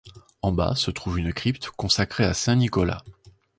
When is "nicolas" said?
2.55-3.03